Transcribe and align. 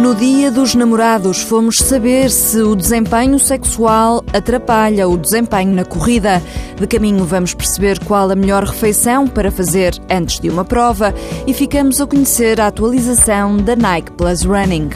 No 0.00 0.14
dia 0.14 0.50
dos 0.50 0.74
namorados, 0.74 1.42
fomos 1.42 1.76
saber 1.76 2.30
se 2.30 2.62
o 2.62 2.74
desempenho 2.74 3.38
sexual 3.38 4.24
atrapalha 4.32 5.06
o 5.06 5.18
desempenho 5.18 5.74
na 5.74 5.84
corrida. 5.84 6.42
De 6.74 6.86
caminho, 6.86 7.22
vamos 7.26 7.52
perceber 7.52 8.02
qual 8.06 8.30
a 8.30 8.34
melhor 8.34 8.64
refeição 8.64 9.28
para 9.28 9.50
fazer 9.50 9.92
antes 10.10 10.40
de 10.40 10.48
uma 10.48 10.64
prova 10.64 11.14
e 11.46 11.52
ficamos 11.52 12.00
a 12.00 12.06
conhecer 12.06 12.58
a 12.62 12.68
atualização 12.68 13.58
da 13.58 13.76
Nike 13.76 14.12
Plus 14.12 14.42
Running. 14.42 14.88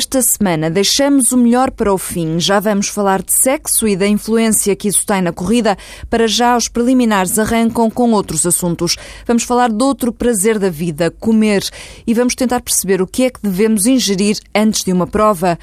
Esta 0.00 0.22
semana 0.22 0.70
deixamos 0.70 1.30
o 1.30 1.36
melhor 1.36 1.70
para 1.70 1.92
o 1.92 1.98
fim. 1.98 2.40
Já 2.40 2.58
vamos 2.58 2.88
falar 2.88 3.20
de 3.20 3.34
sexo 3.34 3.86
e 3.86 3.94
da 3.94 4.06
influência 4.06 4.74
que 4.74 4.88
isso 4.88 5.04
tem 5.04 5.20
na 5.20 5.30
corrida. 5.30 5.76
Para 6.08 6.26
já, 6.26 6.56
os 6.56 6.68
preliminares 6.68 7.38
arrancam 7.38 7.90
com 7.90 8.10
outros 8.12 8.46
assuntos. 8.46 8.96
Vamos 9.26 9.42
falar 9.42 9.70
de 9.70 9.84
outro 9.84 10.10
prazer 10.10 10.58
da 10.58 10.70
vida, 10.70 11.10
comer. 11.10 11.62
E 12.06 12.14
vamos 12.14 12.34
tentar 12.34 12.62
perceber 12.62 13.02
o 13.02 13.06
que 13.06 13.24
é 13.24 13.30
que 13.30 13.42
devemos 13.42 13.84
ingerir 13.84 14.38
antes 14.54 14.84
de 14.84 14.90
uma 14.90 15.06
prova. 15.06 15.58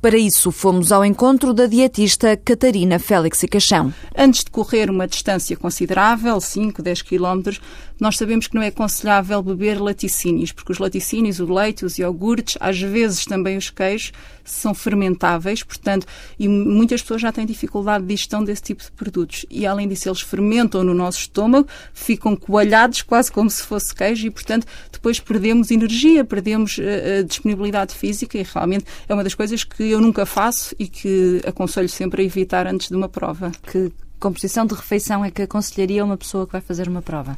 Para 0.00 0.16
isso, 0.16 0.50
fomos 0.50 0.92
ao 0.92 1.04
encontro 1.04 1.52
da 1.52 1.66
dietista 1.66 2.34
Catarina 2.34 2.98
Félix 2.98 3.42
e 3.42 3.48
Caixão. 3.48 3.92
Antes 4.16 4.44
de 4.44 4.50
correr 4.50 4.88
uma 4.88 5.06
distância 5.06 5.54
considerável, 5.56 6.40
5, 6.40 6.80
10 6.80 7.02
km, 7.02 7.58
nós 8.00 8.16
sabemos 8.16 8.46
que 8.46 8.54
não 8.54 8.62
é 8.62 8.68
aconselhável 8.68 9.42
beber 9.42 9.80
laticínios, 9.80 10.52
porque 10.52 10.72
os 10.72 10.78
laticínios, 10.78 11.38
o 11.38 11.52
leite, 11.52 11.84
os 11.84 11.98
iogurtes, 11.98 12.56
às 12.58 12.80
vezes 12.80 13.24
também 13.24 13.56
os 13.56 13.70
queijos, 13.70 14.12
são 14.42 14.74
fermentáveis, 14.74 15.62
portanto, 15.62 16.06
e 16.38 16.48
muitas 16.48 17.02
pessoas 17.02 17.20
já 17.20 17.30
têm 17.30 17.46
dificuldade 17.46 18.02
de 18.02 18.08
digestão 18.08 18.42
desse 18.42 18.62
tipo 18.62 18.82
de 18.82 18.90
produtos. 18.92 19.46
E 19.50 19.66
além 19.66 19.86
disso, 19.86 20.08
eles 20.08 20.20
fermentam 20.20 20.82
no 20.82 20.94
nosso 20.94 21.18
estômago, 21.18 21.68
ficam 21.92 22.34
coalhados 22.34 23.02
quase 23.02 23.30
como 23.30 23.48
se 23.50 23.62
fosse 23.62 23.94
queijo 23.94 24.26
e, 24.26 24.30
portanto, 24.30 24.66
depois 24.90 25.20
perdemos 25.20 25.70
energia, 25.70 26.24
perdemos 26.24 26.78
uh, 26.78 27.24
disponibilidade 27.24 27.94
física 27.94 28.38
e 28.38 28.42
realmente 28.42 28.84
é 29.08 29.14
uma 29.14 29.22
das 29.22 29.34
coisas 29.34 29.62
que 29.62 29.84
eu 29.84 30.00
nunca 30.00 30.26
faço 30.26 30.74
e 30.78 30.88
que 30.88 31.40
aconselho 31.46 31.88
sempre 31.88 32.22
a 32.22 32.24
evitar 32.24 32.66
antes 32.66 32.88
de 32.88 32.96
uma 32.96 33.08
prova. 33.08 33.52
Que 33.70 33.92
composição 34.18 34.66
de 34.66 34.74
refeição 34.74 35.24
é 35.24 35.30
que 35.30 35.42
aconselharia 35.42 36.04
uma 36.04 36.16
pessoa 36.16 36.46
que 36.46 36.52
vai 36.52 36.60
fazer 36.60 36.88
uma 36.88 37.02
prova? 37.02 37.36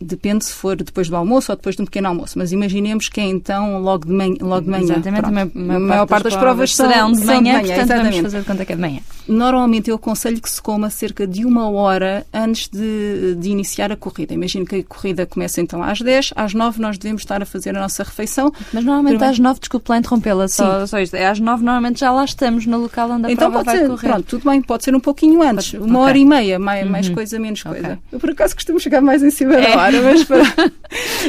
Depende 0.00 0.44
se 0.44 0.52
for 0.52 0.76
depois 0.76 1.08
do 1.08 1.16
almoço 1.16 1.52
ou 1.52 1.56
depois 1.56 1.76
de 1.76 1.82
um 1.82 1.84
pequeno 1.84 2.08
almoço, 2.08 2.38
mas 2.38 2.52
imaginemos 2.52 3.08
que 3.08 3.20
é 3.20 3.24
então 3.24 3.78
logo 3.80 4.06
de 4.06 4.12
manhã. 4.12 4.34
Logo 4.40 4.62
de 4.62 4.70
manhã. 4.70 4.84
Exatamente, 4.84 5.24
a 5.26 5.30
maior, 5.30 5.50
a 5.54 5.78
maior 5.80 6.06
parte 6.06 6.24
das 6.24 6.36
provas 6.36 6.74
serão 6.74 7.12
de 7.12 7.24
manhã, 7.24 7.38
de 7.38 7.42
manhã 7.44 7.58
portanto 7.60 7.78
exatamente. 7.84 8.04
vamos 8.16 8.22
fazer 8.22 8.40
de 8.40 8.44
conta 8.46 8.64
que 8.64 8.72
é 8.72 8.76
de 8.76 8.80
manhã. 8.82 9.00
Normalmente 9.26 9.88
eu 9.90 9.96
aconselho 9.96 10.40
que 10.40 10.50
se 10.50 10.60
coma 10.60 10.90
cerca 10.90 11.26
de 11.26 11.44
uma 11.46 11.70
hora 11.70 12.26
antes 12.32 12.68
de, 12.68 13.34
de 13.38 13.48
iniciar 13.50 13.90
a 13.90 13.96
corrida. 13.96 14.34
Imagino 14.34 14.66
que 14.66 14.76
a 14.76 14.84
corrida 14.84 15.24
começa 15.26 15.60
então 15.60 15.82
às 15.82 16.00
10, 16.00 16.32
às 16.36 16.52
9 16.54 16.80
nós 16.80 16.98
devemos 16.98 17.22
estar 17.22 17.42
a 17.42 17.46
fazer 17.46 17.70
a 17.76 17.80
nossa 17.80 18.02
refeição. 18.02 18.52
Mas 18.72 18.84
normalmente 18.84 19.12
Primeiro- 19.14 19.32
às 19.32 19.38
nove, 19.38 19.60
desculpe 19.60 19.90
lá 19.90 19.98
interrompê-la, 19.98 20.48
só, 20.48 20.86
só 20.86 20.98
isto. 20.98 21.14
É 21.14 21.26
às 21.26 21.40
nove, 21.40 21.64
normalmente 21.64 22.00
já 22.00 22.10
lá 22.10 22.24
estamos 22.24 22.66
no 22.66 22.78
local 22.78 23.10
onde 23.10 23.26
a 23.26 23.30
Então 23.32 23.50
prova 23.50 23.64
pode 23.64 23.76
vai 23.78 23.86
ser, 23.86 23.90
correr. 23.90 24.08
pronto, 24.08 24.24
tudo 24.26 24.50
bem, 24.50 24.60
pode 24.62 24.84
ser 24.84 24.94
um 24.94 25.00
pouquinho 25.00 25.42
antes, 25.42 25.70
Pode- 25.72 25.82
uma 25.84 25.98
ok. 26.00 26.08
hora 26.08 26.18
e 26.18 26.24
meia, 26.24 26.58
mais, 26.58 26.88
mais 26.90 27.08
Uhum. 27.08 27.14
coisa, 27.14 27.38
menos 27.38 27.64
Ok. 27.64 27.80
coisa. 27.80 27.98
Eu 28.12 28.18
por 28.20 28.30
acaso 28.30 28.54
costumo 28.54 28.78
chegar 28.78 29.00
mais 29.00 29.22
em 29.22 29.30
cima 29.30 29.54
É. 29.54 29.62
da 29.74 29.82
hora, 29.82 29.83
mas, 29.92 30.24
para, 30.24 30.44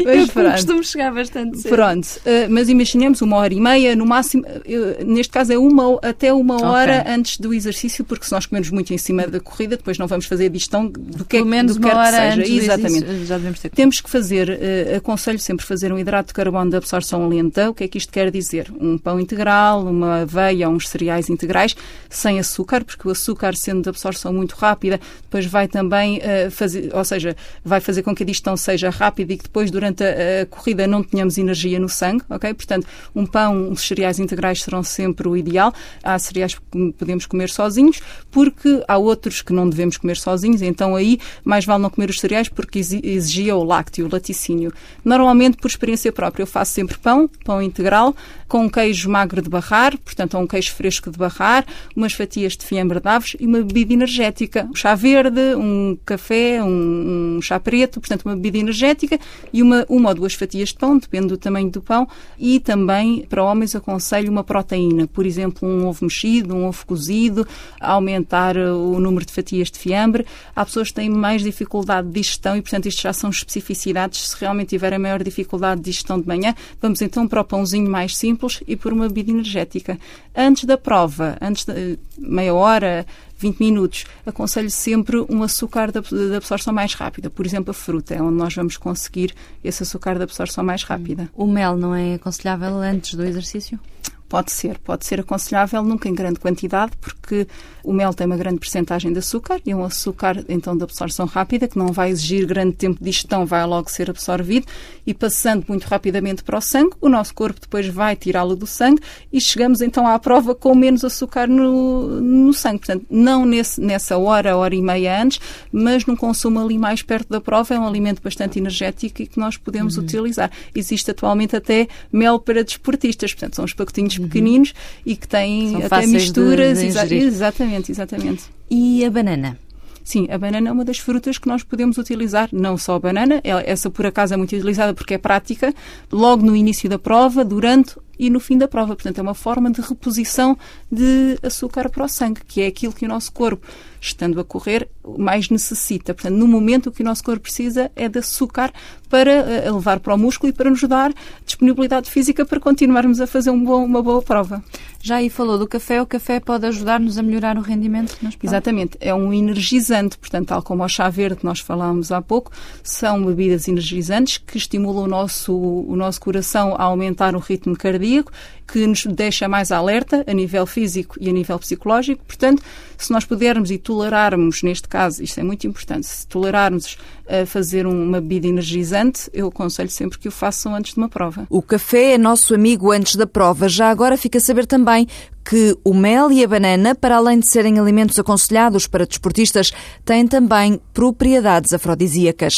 mas 0.05 0.29
pronto. 0.29 0.51
costumo 0.51 0.83
chegar 0.83 1.13
bastante 1.13 1.59
cedo. 1.59 1.75
Pronto, 1.75 2.07
eh, 2.25 2.47
mas 2.47 2.69
imaginemos 2.69 3.21
uma 3.21 3.37
hora 3.37 3.53
e 3.53 3.59
meia, 3.59 3.95
no 3.95 4.05
máximo, 4.05 4.43
eh, 4.47 5.03
neste 5.03 5.31
caso 5.31 5.53
é 5.53 5.57
uma, 5.57 5.99
até 6.01 6.31
uma 6.33 6.63
hora 6.65 7.03
antes 7.07 7.37
do 7.37 7.53
exercício, 7.53 8.03
porque 8.03 8.25
se 8.25 8.31
nós 8.31 8.45
comermos 8.45 8.69
muito 8.69 8.93
em 8.93 8.97
cima 8.97 9.27
da 9.27 9.39
corrida, 9.39 9.77
depois 9.77 9.97
não 9.97 10.07
vamos 10.07 10.25
fazer 10.25 10.49
digestão 10.49 10.87
do 10.87 11.25
que, 11.25 11.37
é 11.37 11.39
Pelo 11.39 11.49
menos 11.49 11.75
do 11.75 11.79
que 11.81 11.85
uma 11.87 11.93
quer 11.93 11.99
hora 11.99 12.11
que 12.11 12.21
seja. 12.21 12.41
antes 12.41 12.63
Exatamente. 12.63 12.95
exercício, 12.97 13.25
Já 13.25 13.37
devemos 13.37 13.59
ter 13.59 13.69
Temos 13.69 14.01
que 14.01 14.09
fazer, 14.09 14.49
eh, 14.49 14.95
aconselho 14.97 15.39
sempre 15.39 15.65
fazer 15.65 15.91
um 15.91 15.97
hidrato 15.97 16.27
de 16.27 16.33
carbono 16.33 16.69
de 16.69 16.77
absorção 16.77 17.27
lenta. 17.27 17.69
O 17.69 17.73
que 17.73 17.83
é 17.83 17.87
que 17.87 17.97
isto 17.97 18.11
quer 18.11 18.29
dizer? 18.29 18.71
Um 18.79 18.97
pão 18.97 19.19
integral, 19.19 19.85
uma 19.85 20.21
aveia, 20.21 20.69
uns 20.69 20.87
cereais 20.89 21.29
integrais, 21.29 21.75
sem 22.09 22.39
açúcar, 22.39 22.83
porque 22.83 23.07
o 23.07 23.11
açúcar, 23.11 23.55
sendo 23.55 23.81
de 23.81 23.89
absorção 23.89 24.31
muito 24.31 24.53
rápida, 24.55 24.99
depois 25.23 25.45
vai 25.45 25.67
também 25.67 26.19
eh, 26.21 26.49
fazer, 26.49 26.91
ou 26.93 27.03
seja, 27.03 27.35
vai 27.63 27.79
fazer 27.79 28.03
com 28.03 28.13
que 28.13 28.21
a 28.23 28.25
digestão 28.25 28.44
seja 28.57 28.89
rápida 28.89 29.33
e 29.33 29.37
que 29.37 29.43
depois, 29.43 29.71
durante 29.71 30.03
a, 30.03 30.41
a 30.41 30.45
corrida, 30.45 30.85
não 30.85 31.01
tenhamos 31.01 31.37
energia 31.37 31.79
no 31.79 31.87
sangue, 31.89 32.23
ok? 32.29 32.53
Portanto, 32.53 32.85
um 33.15 33.25
pão, 33.25 33.69
uns 33.69 33.87
cereais 33.87 34.19
integrais 34.19 34.61
serão 34.61 34.83
sempre 34.83 35.27
o 35.27 35.37
ideal. 35.37 35.73
Há 36.03 36.19
cereais 36.19 36.55
que 36.55 36.61
podemos 36.91 37.25
comer 37.25 37.49
sozinhos, 37.49 38.01
porque 38.29 38.83
há 38.87 38.97
outros 38.97 39.41
que 39.41 39.53
não 39.53 39.69
devemos 39.69 39.95
comer 39.97 40.17
sozinhos, 40.17 40.61
então 40.61 40.95
aí 40.95 41.17
mais 41.43 41.63
vale 41.65 41.81
não 41.81 41.89
comer 41.89 42.09
os 42.09 42.19
cereais 42.19 42.49
porque 42.49 42.79
exi- 42.79 43.01
exigia 43.03 43.55
o 43.55 43.63
lácteo, 43.63 44.05
o 44.05 44.09
laticínio. 44.11 44.73
Normalmente, 45.03 45.57
por 45.57 45.67
experiência 45.69 46.11
própria, 46.11 46.43
eu 46.43 46.47
faço 46.47 46.73
sempre 46.73 46.97
pão, 46.97 47.29
pão 47.45 47.61
integral, 47.61 48.15
com 48.47 48.65
um 48.65 48.69
queijo 48.69 49.09
magro 49.09 49.41
de 49.41 49.49
barrar, 49.49 49.97
portanto, 49.97 50.37
um 50.37 50.45
queijo 50.45 50.73
fresco 50.73 51.09
de 51.09 51.17
barrar, 51.17 51.65
umas 51.95 52.13
fatias 52.13 52.57
de 52.57 52.65
fiambre 52.65 52.99
de 52.99 53.07
aves 53.07 53.35
e 53.39 53.45
uma 53.45 53.61
bebida 53.61 53.93
energética. 53.93 54.67
Um 54.69 54.75
chá 54.75 54.93
verde, 54.95 55.55
um 55.55 55.97
café, 56.05 56.61
um, 56.61 57.37
um 57.37 57.41
chá 57.41 57.59
preto, 57.59 57.99
portanto, 57.99 58.23
uma 58.25 58.34
bebida 58.35 58.57
energética 58.57 59.19
e 59.51 59.61
uma, 59.61 59.85
uma 59.89 60.09
ou 60.09 60.15
duas 60.15 60.33
fatias 60.33 60.69
de 60.69 60.75
pão, 60.75 60.97
depende 60.97 61.27
do 61.27 61.37
tamanho 61.37 61.69
do 61.69 61.81
pão. 61.81 62.07
E 62.37 62.59
também, 62.59 63.25
para 63.29 63.43
homens, 63.43 63.75
aconselho 63.75 64.31
uma 64.31 64.43
proteína, 64.43 65.07
por 65.07 65.25
exemplo, 65.25 65.67
um 65.67 65.87
ovo 65.87 66.05
mexido, 66.05 66.55
um 66.55 66.65
ovo 66.65 66.85
cozido, 66.85 67.47
aumentar 67.79 68.57
uh, 68.57 68.75
o 68.75 68.99
número 68.99 69.25
de 69.25 69.33
fatias 69.33 69.69
de 69.71 69.79
fiambre. 69.79 70.25
Há 70.55 70.65
pessoas 70.65 70.89
que 70.89 70.95
têm 70.95 71.09
mais 71.09 71.41
dificuldade 71.41 72.07
de 72.07 72.13
digestão 72.13 72.55
e, 72.55 72.61
portanto, 72.61 72.87
isto 72.87 73.01
já 73.01 73.13
são 73.13 73.29
especificidades. 73.29 74.29
Se 74.29 74.35
realmente 74.39 74.69
tiverem 74.69 74.99
maior 74.99 75.23
dificuldade 75.23 75.81
de 75.81 75.85
digestão 75.85 76.19
de 76.19 76.27
manhã, 76.27 76.53
vamos 76.81 77.01
então 77.01 77.27
para 77.27 77.41
o 77.41 77.43
pãozinho 77.43 77.89
mais 77.89 78.15
simples 78.15 78.61
e 78.67 78.75
por 78.75 78.93
uma 78.93 79.07
bebida 79.07 79.31
energética. 79.31 79.97
Antes 80.35 80.65
da 80.65 80.77
prova, 80.77 81.37
antes 81.41 81.65
de 81.65 81.71
eh, 81.71 81.97
meia 82.17 82.53
hora, 82.53 83.05
20 83.45 83.59
minutos, 83.59 84.05
aconselho 84.25 84.71
sempre 84.71 85.17
um 85.29 85.43
açúcar 85.43 85.91
de 85.91 86.01
de 86.01 86.35
absorção 86.35 86.73
mais 86.73 86.93
rápida. 86.93 87.29
Por 87.29 87.45
exemplo, 87.45 87.71
a 87.71 87.73
fruta, 87.73 88.15
é 88.15 88.21
onde 88.21 88.37
nós 88.37 88.55
vamos 88.55 88.77
conseguir 88.77 89.33
esse 89.63 89.83
açúcar 89.83 90.15
de 90.15 90.23
absorção 90.23 90.63
mais 90.63 90.83
rápida. 90.83 91.29
O 91.35 91.45
mel 91.45 91.77
não 91.77 91.93
é 91.93 92.15
aconselhável 92.15 92.77
antes 92.77 93.13
do 93.13 93.23
exercício? 93.23 93.79
Pode 94.27 94.51
ser, 94.51 94.79
pode 94.79 95.05
ser 95.05 95.19
aconselhável, 95.19 95.83
nunca 95.83 96.09
em 96.09 96.13
grande 96.13 96.39
quantidade, 96.39 96.93
porque 96.99 97.47
o 97.83 97.93
mel 97.93 98.13
tem 98.13 98.25
uma 98.25 98.35
grande 98.35 98.59
percentagem 98.59 99.13
de 99.13 99.19
açúcar 99.19 99.61
e 99.63 99.71
é 99.71 99.75
um 99.75 99.83
açúcar 99.83 100.43
então 100.49 100.75
de 100.75 100.83
absorção 100.83 101.27
rápida 101.27 101.67
que 101.67 101.77
não 101.77 101.91
vai 101.91 102.09
exigir 102.09 102.45
grande 102.47 102.75
tempo 102.75 102.97
de 102.97 103.05
digestão, 103.05 103.45
vai 103.45 103.63
logo 103.65 103.89
ser 103.89 104.09
absorvido 104.09 104.65
e 105.05 105.13
passando 105.13 105.65
muito 105.67 105.83
rapidamente 105.83 106.43
para 106.43 106.57
o 106.57 106.61
sangue, 106.61 106.95
o 106.99 107.07
nosso 107.07 107.33
corpo 107.35 107.59
depois 107.61 107.87
vai 107.87 108.15
tirá-lo 108.15 108.55
do 108.55 108.65
sangue 108.65 109.01
e 109.31 109.39
chegamos 109.39 109.81
então 109.81 110.07
à 110.07 110.17
prova 110.17 110.55
com 110.55 110.73
menos 110.73 111.05
açúcar 111.05 111.47
no, 111.47 112.19
no 112.19 112.53
sangue. 112.53 112.79
Portanto, 112.79 113.05
não 113.09 113.45
nesse, 113.45 113.79
nessa 113.79 114.17
hora, 114.17 114.57
hora 114.57 114.73
e 114.73 114.81
meia 114.81 115.21
antes, 115.21 115.39
mas 115.71 116.05
num 116.05 116.15
consumo 116.15 116.59
ali 116.59 116.77
mais 116.77 117.03
perto 117.03 117.29
da 117.29 117.39
prova, 117.39 117.75
é 117.75 117.79
um 117.79 117.87
alimento 117.87 118.21
bastante 118.21 118.57
energético 118.57 119.21
e 119.21 119.27
que 119.27 119.39
nós 119.39 119.57
podemos 119.57 119.97
utilizar. 119.97 120.51
Existe 120.73 121.11
atualmente 121.11 121.55
até 121.55 121.87
mel 122.11 122.39
para 122.39 122.63
desportistas, 122.63 123.33
portanto, 123.33 123.55
são 123.55 123.65
os 123.65 123.73
pacotinhos 123.73 124.14
pequeninos 124.17 124.73
e 125.05 125.15
que 125.15 125.27
têm 125.27 125.69
São 125.69 125.77
até 125.79 125.89
fáceis 125.89 126.09
de- 126.11 126.17
misturas. 126.17 126.79
de 126.79 126.85
exa- 126.87 127.13
exatamente, 127.15 127.91
exatamente. 127.91 128.43
E 128.69 129.03
a 129.05 129.09
banana? 129.09 129.57
Sim, 130.03 130.27
a 130.29 130.37
banana 130.37 130.69
é 130.69 130.71
uma 130.71 130.85
das 130.85 130.99
frutas 130.99 131.39
que 131.39 131.47
nós 131.47 131.63
podemos 131.63 131.97
utilizar, 131.97 132.47
não 132.51 132.77
só 132.77 132.95
a 132.95 132.99
banana, 132.99 133.41
essa 133.43 133.89
por 133.89 134.05
acaso 134.05 134.35
é 134.35 134.37
muito 134.37 134.55
utilizada 134.55 134.93
porque 134.93 135.15
é 135.15 135.17
prática, 135.17 135.73
logo 136.11 136.45
no 136.45 136.55
início 136.55 136.87
da 136.87 136.99
prova, 136.99 137.43
durante 137.43 137.95
e 138.17 138.29
no 138.29 138.39
fim 138.39 138.57
da 138.57 138.67
prova. 138.67 138.95
Portanto, 138.95 139.19
é 139.19 139.21
uma 139.21 139.33
forma 139.33 139.71
de 139.71 139.81
reposição 139.81 140.57
de 140.91 141.37
açúcar 141.43 141.89
para 141.89 142.03
o 142.05 142.07
sangue, 142.07 142.41
que 142.47 142.61
é 142.61 142.67
aquilo 142.67 142.93
que 142.93 143.05
o 143.05 143.09
nosso 143.09 143.31
corpo, 143.31 143.65
estando 144.01 144.39
a 144.39 144.43
correr, 144.43 144.87
mais 145.17 145.49
necessita. 145.49 146.13
Portanto, 146.13 146.35
no 146.35 146.47
momento 146.47 146.87
o 146.87 146.91
que 146.91 147.01
o 147.01 147.05
nosso 147.05 147.23
corpo 147.23 147.41
precisa 147.41 147.91
é 147.95 148.07
de 148.07 148.19
açúcar 148.19 148.71
para 149.09 149.31
eh, 149.31 149.71
levar 149.71 149.99
para 149.99 150.13
o 150.13 150.17
músculo 150.17 150.51
e 150.51 150.53
para 150.53 150.69
nos 150.69 150.81
dar 150.83 151.13
disponibilidade 151.45 152.09
física 152.09 152.45
para 152.45 152.59
continuarmos 152.59 153.21
a 153.21 153.27
fazer 153.27 153.49
um 153.49 153.63
bom- 153.63 153.85
uma 153.85 154.01
boa 154.01 154.21
prova. 154.21 154.63
Já 155.01 155.17
aí 155.17 155.29
falou 155.29 155.57
do 155.59 155.67
café. 155.67 156.01
O 156.01 156.05
café 156.05 156.39
pode 156.39 156.65
ajudar-nos 156.65 157.17
a 157.17 157.23
melhorar 157.23 157.57
o 157.57 157.61
rendimento 157.61 158.17
nas 158.21 158.35
provas? 158.35 158.43
Exatamente, 158.43 158.97
é 158.99 159.13
um 159.13 159.31
energizante, 159.31 160.17
portanto, 160.17 160.47
tal 160.47 160.63
como 160.63 160.83
o 160.83 160.87
chá 160.89 161.09
verde 161.09 161.37
que 161.37 161.45
nós 161.45 161.59
falámos 161.59 162.11
há 162.11 162.21
pouco, 162.21 162.51
são 162.83 163.23
bebidas 163.23 163.67
energizantes 163.67 164.37
que 164.39 164.57
estimulam 164.57 165.03
o 165.03 165.07
nosso, 165.07 165.53
o 165.53 165.95
nosso 165.95 166.19
coração 166.19 166.75
a 166.77 166.83
aumentar 166.83 167.35
o 167.35 167.39
ritmo 167.39 167.75
cardíaco 167.75 168.04
cardíaco, 168.05 168.31
que 168.67 168.85
nos 168.87 169.05
deixa 169.05 169.47
mais 169.47 169.71
alerta 169.71 170.23
a 170.27 170.33
nível 170.33 170.65
físico 170.65 171.17
e 171.19 171.29
a 171.29 171.33
nível 171.33 171.57
psicológico. 171.59 172.23
Portanto, 172.25 172.63
se 172.97 173.11
nós 173.11 173.25
pudermos 173.25 173.69
e 173.69 173.77
tolerarmos, 173.77 174.63
neste 174.63 174.87
caso, 174.87 175.23
isto 175.23 175.39
é 175.39 175.43
muito 175.43 175.67
importante, 175.67 176.07
se 176.07 176.27
tolerarmos 176.27 176.97
a 177.27 177.45
fazer 177.45 177.85
uma 177.85 178.21
bebida 178.21 178.47
energizante, 178.47 179.29
eu 179.33 179.47
aconselho 179.47 179.89
sempre 179.89 180.17
que 180.17 180.27
o 180.27 180.31
façam 180.31 180.75
antes 180.75 180.93
de 180.93 180.99
uma 180.99 181.09
prova. 181.09 181.45
O 181.49 181.61
café 181.61 182.13
é 182.13 182.17
nosso 182.17 182.53
amigo 182.53 182.91
antes 182.91 183.15
da 183.15 183.27
prova. 183.27 183.67
Já 183.69 183.89
agora 183.89 184.17
fica 184.17 184.37
a 184.37 184.41
saber 184.41 184.65
também 184.65 185.07
que 185.47 185.77
o 185.83 185.93
mel 185.93 186.31
e 186.31 186.43
a 186.43 186.47
banana, 186.47 186.95
para 186.95 187.17
além 187.17 187.39
de 187.39 187.47
serem 187.47 187.79
alimentos 187.79 188.17
aconselhados 188.17 188.87
para 188.87 189.05
desportistas, 189.05 189.71
têm 190.03 190.27
também 190.27 190.81
propriedades 190.91 191.71
afrodisíacas. 191.71 192.55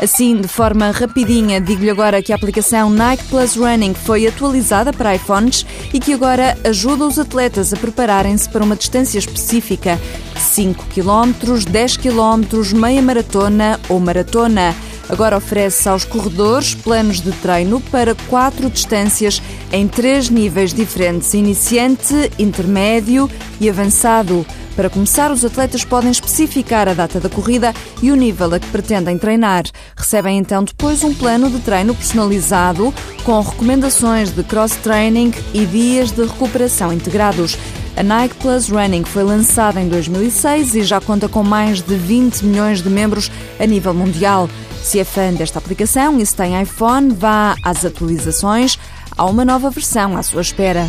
Assim, 0.00 0.36
de 0.40 0.46
forma 0.46 0.92
rapidinha, 0.92 1.60
digo-lhe 1.60 1.90
agora 1.90 2.22
que 2.22 2.32
a 2.32 2.36
aplicação 2.36 2.88
Nike 2.88 3.24
Plus 3.24 3.56
Running 3.56 3.94
foi 3.94 4.28
atualizada 4.28 4.92
para 4.92 5.16
iPhones 5.16 5.66
e 5.92 5.98
que 5.98 6.12
agora 6.12 6.56
ajuda 6.62 7.04
os 7.04 7.18
atletas 7.18 7.72
a 7.72 7.76
prepararem-se 7.76 8.48
para 8.48 8.62
uma 8.62 8.76
distância 8.76 9.18
específica: 9.18 10.00
5 10.36 10.86
km, 10.86 11.60
10 11.68 11.96
km, 11.96 12.76
meia 12.76 13.02
maratona 13.02 13.80
ou 13.88 13.98
maratona. 13.98 14.72
Agora 15.08 15.36
oferece 15.36 15.88
aos 15.88 16.04
corredores 16.04 16.74
planos 16.74 17.20
de 17.20 17.32
treino 17.32 17.80
para 17.90 18.14
quatro 18.28 18.70
distâncias 18.70 19.42
em 19.72 19.88
três 19.88 20.30
níveis 20.30 20.72
diferentes: 20.72 21.34
iniciante, 21.34 22.30
intermédio 22.38 23.28
e 23.60 23.68
avançado. 23.68 24.46
Para 24.78 24.88
começar, 24.88 25.32
os 25.32 25.44
atletas 25.44 25.84
podem 25.84 26.12
especificar 26.12 26.86
a 26.86 26.94
data 26.94 27.18
da 27.18 27.28
corrida 27.28 27.74
e 28.00 28.12
o 28.12 28.14
nível 28.14 28.54
a 28.54 28.60
que 28.60 28.68
pretendem 28.68 29.18
treinar. 29.18 29.64
Recebem 29.96 30.38
então 30.38 30.62
depois 30.62 31.02
um 31.02 31.12
plano 31.12 31.50
de 31.50 31.58
treino 31.58 31.92
personalizado 31.92 32.94
com 33.24 33.40
recomendações 33.40 34.30
de 34.30 34.44
cross-training 34.44 35.34
e 35.52 35.66
dias 35.66 36.12
de 36.12 36.22
recuperação 36.22 36.92
integrados. 36.92 37.58
A 37.96 38.04
Nike 38.04 38.36
Plus 38.36 38.68
Running 38.68 39.02
foi 39.02 39.24
lançada 39.24 39.80
em 39.80 39.88
2006 39.88 40.76
e 40.76 40.84
já 40.84 41.00
conta 41.00 41.28
com 41.28 41.42
mais 41.42 41.82
de 41.82 41.96
20 41.96 42.42
milhões 42.42 42.80
de 42.80 42.88
membros 42.88 43.32
a 43.58 43.66
nível 43.66 43.92
mundial. 43.92 44.48
Se 44.84 45.00
é 45.00 45.04
fã 45.04 45.32
desta 45.32 45.58
aplicação 45.58 46.20
e 46.20 46.24
se 46.24 46.36
tem 46.36 46.62
iPhone, 46.62 47.12
vá 47.12 47.56
às 47.64 47.84
atualizações. 47.84 48.78
Há 49.16 49.24
uma 49.24 49.44
nova 49.44 49.70
versão 49.70 50.16
à 50.16 50.22
sua 50.22 50.42
espera. 50.42 50.88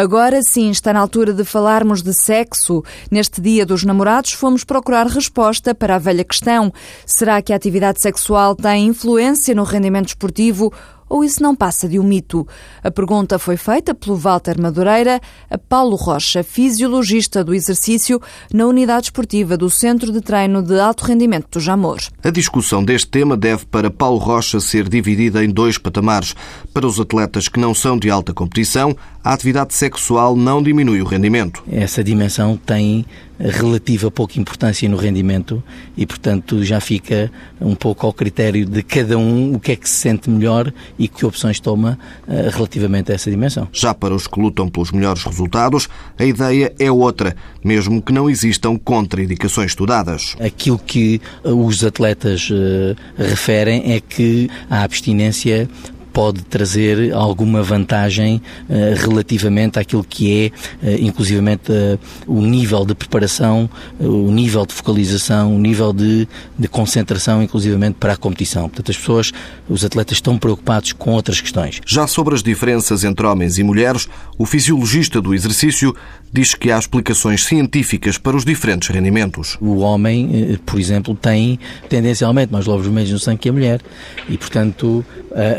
Agora 0.00 0.40
sim 0.42 0.70
está 0.70 0.92
na 0.92 1.00
altura 1.00 1.32
de 1.32 1.42
falarmos 1.42 2.02
de 2.02 2.14
sexo. 2.14 2.84
Neste 3.10 3.40
Dia 3.40 3.66
dos 3.66 3.82
Namorados 3.82 4.32
fomos 4.32 4.62
procurar 4.62 5.08
resposta 5.08 5.74
para 5.74 5.96
a 5.96 5.98
velha 5.98 6.22
questão: 6.22 6.72
será 7.04 7.42
que 7.42 7.52
a 7.52 7.56
atividade 7.56 8.00
sexual 8.00 8.54
tem 8.54 8.86
influência 8.86 9.56
no 9.56 9.64
rendimento 9.64 10.06
esportivo 10.06 10.72
ou 11.08 11.24
isso 11.24 11.42
não 11.42 11.54
passa 11.54 11.88
de 11.88 11.98
um 11.98 12.02
mito? 12.02 12.46
A 12.82 12.90
pergunta 12.90 13.38
foi 13.38 13.56
feita 13.56 13.94
pelo 13.94 14.16
Walter 14.16 14.60
Madureira 14.60 15.20
a 15.50 15.58
Paulo 15.58 15.96
Rocha, 15.96 16.42
fisiologista 16.42 17.42
do 17.42 17.54
exercício 17.54 18.20
na 18.52 18.66
unidade 18.66 19.06
esportiva 19.06 19.56
do 19.56 19.70
Centro 19.70 20.12
de 20.12 20.20
Treino 20.20 20.62
de 20.62 20.78
Alto 20.78 21.04
Rendimento 21.04 21.48
do 21.52 21.60
Jamor. 21.60 21.98
A 22.22 22.30
discussão 22.30 22.84
deste 22.84 23.08
tema 23.08 23.36
deve 23.36 23.66
para 23.66 23.90
Paulo 23.90 24.18
Rocha 24.18 24.60
ser 24.60 24.88
dividida 24.88 25.44
em 25.44 25.50
dois 25.50 25.78
patamares. 25.78 26.34
Para 26.72 26.86
os 26.86 27.00
atletas 27.00 27.48
que 27.48 27.60
não 27.60 27.74
são 27.74 27.98
de 27.98 28.10
alta 28.10 28.32
competição, 28.32 28.96
a 29.22 29.32
atividade 29.32 29.74
sexual 29.74 30.36
não 30.36 30.62
diminui 30.62 31.02
o 31.02 31.04
rendimento. 31.04 31.62
Essa 31.70 32.02
dimensão 32.02 32.56
tem 32.56 33.04
relativa 33.38 34.10
pouca 34.10 34.38
importância 34.38 34.88
no 34.88 34.96
rendimento 34.96 35.62
e, 35.96 36.04
portanto, 36.04 36.64
já 36.64 36.80
fica 36.80 37.30
um 37.60 37.74
pouco 37.74 38.06
ao 38.06 38.12
critério 38.12 38.66
de 38.66 38.82
cada 38.82 39.16
um 39.16 39.54
o 39.54 39.60
que 39.60 39.72
é 39.72 39.76
que 39.76 39.88
se 39.88 39.96
sente 39.96 40.28
melhor 40.28 40.72
e 40.98 41.06
que 41.06 41.24
opções 41.24 41.60
toma 41.60 41.98
uh, 42.26 42.50
relativamente 42.50 43.12
a 43.12 43.14
essa 43.14 43.30
dimensão. 43.30 43.68
Já 43.72 43.94
para 43.94 44.14
os 44.14 44.26
que 44.26 44.40
lutam 44.40 44.68
pelos 44.68 44.90
melhores 44.90 45.22
resultados, 45.24 45.88
a 46.18 46.24
ideia 46.24 46.72
é 46.78 46.90
outra, 46.90 47.36
mesmo 47.64 48.02
que 48.02 48.12
não 48.12 48.28
existam 48.28 48.76
contraindicações 48.76 49.70
estudadas. 49.70 50.36
Aquilo 50.40 50.78
que 50.78 51.20
os 51.44 51.84
atletas 51.84 52.50
uh, 52.50 52.96
referem 53.16 53.92
é 53.92 54.00
que 54.00 54.50
a 54.68 54.82
abstinência 54.82 55.68
pode 56.18 56.42
trazer 56.42 57.12
alguma 57.12 57.62
vantagem 57.62 58.42
uh, 58.68 58.72
relativamente 58.96 59.78
àquilo 59.78 60.02
que 60.02 60.52
é, 60.82 60.88
uh, 60.88 61.00
inclusivamente, 61.00 61.70
uh, 61.70 61.96
o 62.26 62.40
nível 62.40 62.84
de 62.84 62.92
preparação, 62.92 63.70
o 64.00 64.28
nível 64.32 64.66
de 64.66 64.74
focalização, 64.74 65.54
o 65.54 65.58
nível 65.60 65.92
de, 65.92 66.26
de 66.58 66.66
concentração, 66.66 67.40
inclusivamente, 67.40 67.98
para 68.00 68.14
a 68.14 68.16
competição. 68.16 68.62
Portanto, 68.62 68.90
as 68.90 68.96
pessoas, 68.96 69.32
os 69.68 69.84
atletas 69.84 70.16
estão 70.16 70.36
preocupados 70.36 70.92
com 70.92 71.12
outras 71.12 71.40
questões. 71.40 71.80
Já 71.86 72.08
sobre 72.08 72.34
as 72.34 72.42
diferenças 72.42 73.04
entre 73.04 73.24
homens 73.24 73.56
e 73.56 73.62
mulheres, 73.62 74.08
o 74.36 74.44
fisiologista 74.44 75.20
do 75.20 75.32
exercício 75.32 75.94
diz 76.32 76.52
que 76.52 76.72
há 76.72 76.78
explicações 76.78 77.44
científicas 77.44 78.18
para 78.18 78.36
os 78.36 78.44
diferentes 78.44 78.88
rendimentos. 78.88 79.56
O 79.60 79.78
homem, 79.78 80.58
por 80.66 80.78
exemplo, 80.78 81.14
tem 81.14 81.58
tendencialmente 81.88 82.52
mais 82.52 82.66
lobos 82.66 82.84
vermelhos 82.84 83.12
no 83.12 83.18
sangue 83.18 83.38
que 83.38 83.48
a 83.48 83.52
mulher 83.52 83.80
e, 84.28 84.36
portanto, 84.36 85.02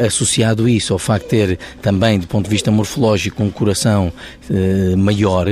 associado 0.06 0.49
isso 0.68 0.94
ao 0.94 1.00
facto 1.00 1.24
de 1.26 1.30
ter 1.30 1.60
também, 1.82 2.20
do 2.20 2.28
ponto 2.28 2.46
de 2.46 2.50
vista 2.50 2.72
morfológico, 2.72 3.44
um 3.44 3.50
coração 3.50 4.12
eh, 4.50 4.96
maior, 4.96 5.48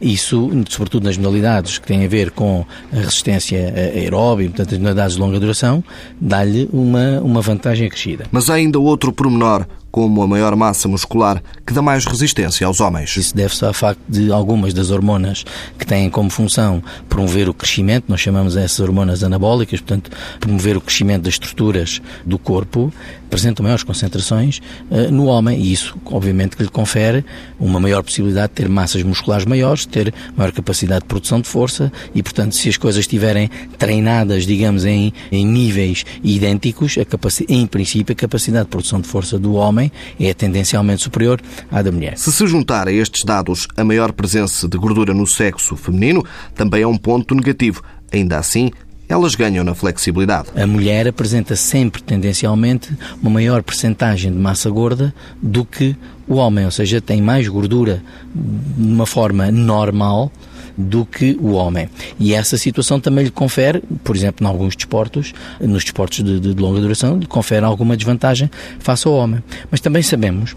isso, 0.00 0.50
sobretudo 0.68 1.04
nas 1.04 1.16
modalidades 1.16 1.78
que 1.78 1.86
têm 1.86 2.04
a 2.04 2.08
ver 2.08 2.30
com 2.30 2.64
a 2.92 2.96
resistência 2.96 3.72
aeróbica, 3.94 4.50
portanto, 4.50 4.72
as 4.72 4.78
modalidades 4.78 5.16
de 5.16 5.20
longa 5.20 5.40
duração, 5.40 5.84
dá-lhe 6.20 6.68
uma, 6.72 7.20
uma 7.20 7.40
vantagem 7.40 7.86
acrescida. 7.86 8.26
Mas 8.30 8.50
há 8.50 8.54
ainda 8.54 8.78
outro 8.78 9.12
pormenor 9.12 9.66
como 9.92 10.22
a 10.22 10.26
maior 10.26 10.56
massa 10.56 10.88
muscular, 10.88 11.42
que 11.66 11.74
dá 11.74 11.82
mais 11.82 12.06
resistência 12.06 12.66
aos 12.66 12.80
homens. 12.80 13.14
Isso 13.14 13.36
deve-se 13.36 13.62
ao 13.62 13.74
facto 13.74 14.00
de 14.08 14.32
algumas 14.32 14.72
das 14.72 14.90
hormonas 14.90 15.44
que 15.78 15.86
têm 15.86 16.08
como 16.08 16.30
função 16.30 16.82
promover 17.10 17.46
o 17.46 17.54
crescimento, 17.54 18.06
nós 18.08 18.20
chamamos 18.20 18.56
essas 18.56 18.80
hormonas 18.80 19.22
anabólicas, 19.22 19.80
portanto, 19.80 20.10
promover 20.40 20.78
o 20.78 20.80
crescimento 20.80 21.24
das 21.24 21.34
estruturas 21.34 22.00
do 22.24 22.38
corpo, 22.38 22.92
apresentam 23.26 23.62
maiores 23.62 23.82
concentrações 23.82 24.60
uh, 24.90 25.10
no 25.10 25.26
homem 25.26 25.58
e 25.58 25.72
isso, 25.72 25.96
obviamente, 26.06 26.56
que 26.56 26.62
lhe 26.62 26.68
confere 26.68 27.24
uma 27.58 27.80
maior 27.80 28.02
possibilidade 28.02 28.48
de 28.48 28.54
ter 28.54 28.68
massas 28.68 29.02
musculares 29.02 29.44
maiores, 29.44 29.86
ter 29.86 30.12
maior 30.36 30.52
capacidade 30.52 31.02
de 31.02 31.06
produção 31.06 31.40
de 31.40 31.48
força 31.48 31.92
e, 32.14 32.22
portanto, 32.22 32.54
se 32.54 32.68
as 32.68 32.76
coisas 32.76 33.00
estiverem 33.00 33.50
treinadas, 33.78 34.46
digamos, 34.46 34.84
em, 34.84 35.12
em 35.30 35.46
níveis 35.46 36.04
idênticos, 36.22 36.96
a 36.98 37.04
em 37.48 37.66
princípio, 37.66 38.12
a 38.12 38.16
capacidade 38.16 38.64
de 38.64 38.70
produção 38.70 39.00
de 39.00 39.08
força 39.08 39.38
do 39.38 39.54
homem 39.54 39.81
é 40.20 40.34
tendencialmente 40.34 41.02
superior 41.02 41.40
à 41.70 41.80
da 41.80 41.90
mulher. 41.90 42.18
Se 42.18 42.30
se 42.30 42.46
juntar 42.46 42.88
a 42.88 42.92
estes 42.92 43.24
dados 43.24 43.66
a 43.76 43.82
maior 43.82 44.12
presença 44.12 44.68
de 44.68 44.76
gordura 44.76 45.14
no 45.14 45.26
sexo 45.26 45.76
feminino, 45.76 46.24
também 46.54 46.82
é 46.82 46.86
um 46.86 46.96
ponto 46.96 47.34
negativo. 47.34 47.82
Ainda 48.12 48.38
assim, 48.38 48.70
elas 49.08 49.34
ganham 49.34 49.64
na 49.64 49.74
flexibilidade. 49.74 50.48
A 50.54 50.66
mulher 50.66 51.08
apresenta 51.08 51.54
sempre, 51.56 52.02
tendencialmente, 52.02 52.96
uma 53.20 53.30
maior 53.30 53.62
percentagem 53.62 54.32
de 54.32 54.38
massa 54.38 54.70
gorda 54.70 55.14
do 55.40 55.64
que 55.64 55.96
o 56.26 56.36
homem, 56.36 56.64
ou 56.64 56.70
seja, 56.70 57.00
tem 57.00 57.20
mais 57.20 57.46
gordura 57.48 58.02
de 58.34 58.88
uma 58.88 59.06
forma 59.06 59.50
normal 59.50 60.30
do 60.76 61.04
que 61.04 61.36
o 61.40 61.52
homem. 61.52 61.88
E 62.18 62.34
essa 62.34 62.56
situação 62.56 63.00
também 63.00 63.24
lhe 63.24 63.30
confere, 63.30 63.82
por 64.02 64.16
exemplo, 64.16 64.44
em 64.46 64.48
alguns 64.48 64.76
desportos, 64.76 65.32
nos 65.60 65.84
desportos 65.84 66.22
de, 66.22 66.40
de 66.40 66.54
longa 66.54 66.80
duração, 66.80 67.18
lhe 67.18 67.26
confere 67.26 67.64
alguma 67.64 67.96
desvantagem 67.96 68.50
face 68.78 69.06
ao 69.06 69.14
homem. 69.14 69.42
Mas 69.70 69.80
também 69.80 70.02
sabemos 70.02 70.54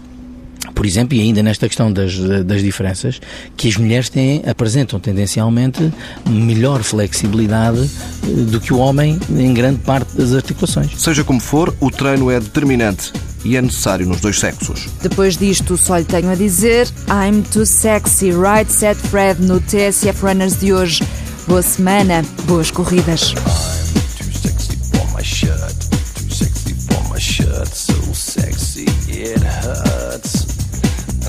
por 0.74 0.84
exemplo, 0.84 1.16
e 1.16 1.20
ainda 1.20 1.42
nesta 1.42 1.66
questão 1.68 1.92
das, 1.92 2.18
das 2.44 2.62
diferenças, 2.62 3.20
que 3.56 3.68
as 3.68 3.76
mulheres 3.76 4.08
têm, 4.08 4.42
apresentam 4.46 4.98
tendencialmente 4.98 5.92
melhor 6.28 6.82
flexibilidade 6.82 7.88
eh, 8.24 8.26
do 8.50 8.60
que 8.60 8.74
o 8.74 8.78
homem 8.78 9.18
em 9.30 9.54
grande 9.54 9.78
parte 9.78 10.16
das 10.16 10.34
articulações. 10.34 10.90
Seja 11.00 11.24
como 11.24 11.40
for, 11.40 11.74
o 11.80 11.90
treino 11.90 12.30
é 12.30 12.40
determinante 12.40 13.12
e 13.46 13.56
é 13.56 13.62
necessário 13.62 14.06
nos 14.06 14.20
dois 14.20 14.38
sexos. 14.38 14.88
Depois 15.00 15.36
disto, 15.36 15.76
só 15.76 15.96
lhe 15.96 16.04
tenho 16.04 16.30
a 16.30 16.34
dizer 16.34 16.88
I'm 17.08 17.42
too 17.42 17.64
sexy, 17.64 18.32
right 18.32 18.70
set 18.70 18.96
Fred 18.96 19.40
no 19.40 19.60
TSF 19.60 20.20
Runners 20.22 20.56
de 20.56 20.72
hoje. 20.72 21.02
Boa 21.46 21.62
semana, 21.62 22.24
boas 22.46 22.72
corridas. 22.72 23.32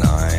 on 0.08 0.32
the 0.32 0.37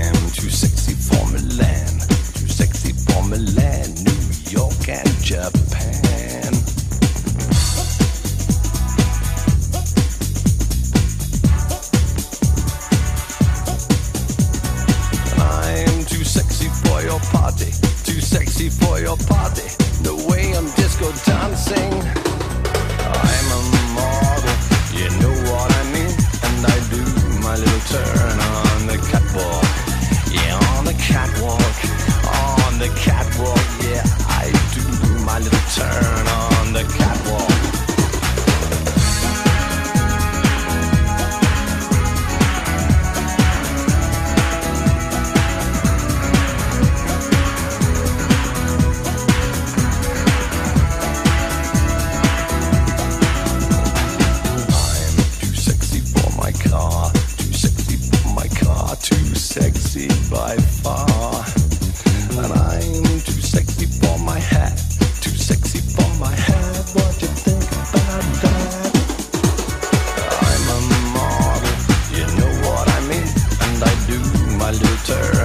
do 74.76 75.37